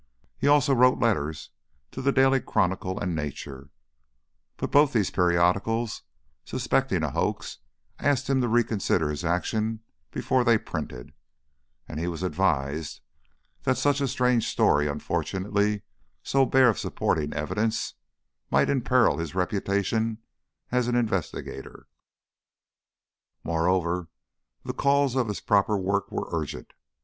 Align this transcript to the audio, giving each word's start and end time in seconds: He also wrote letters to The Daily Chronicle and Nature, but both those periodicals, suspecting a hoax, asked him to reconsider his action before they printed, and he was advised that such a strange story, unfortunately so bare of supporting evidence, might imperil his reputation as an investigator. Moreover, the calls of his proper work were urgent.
He 0.35 0.47
also 0.47 0.73
wrote 0.73 0.97
letters 0.97 1.51
to 1.91 2.01
The 2.01 2.11
Daily 2.11 2.39
Chronicle 2.41 2.99
and 2.99 3.15
Nature, 3.15 3.69
but 4.57 4.71
both 4.71 4.93
those 4.93 5.11
periodicals, 5.11 6.01
suspecting 6.43 7.03
a 7.03 7.11
hoax, 7.11 7.59
asked 7.99 8.27
him 8.27 8.41
to 8.41 8.47
reconsider 8.47 9.11
his 9.11 9.23
action 9.23 9.81
before 10.09 10.43
they 10.43 10.57
printed, 10.57 11.13
and 11.87 11.99
he 11.99 12.07
was 12.07 12.23
advised 12.23 13.01
that 13.61 13.77
such 13.77 14.01
a 14.01 14.07
strange 14.07 14.47
story, 14.47 14.87
unfortunately 14.87 15.83
so 16.23 16.47
bare 16.47 16.69
of 16.69 16.79
supporting 16.79 17.31
evidence, 17.33 17.93
might 18.49 18.71
imperil 18.71 19.19
his 19.19 19.35
reputation 19.35 20.17
as 20.71 20.87
an 20.87 20.95
investigator. 20.95 21.85
Moreover, 23.43 24.09
the 24.63 24.73
calls 24.73 25.15
of 25.15 25.27
his 25.27 25.41
proper 25.41 25.77
work 25.77 26.11
were 26.11 26.27
urgent. 26.31 26.73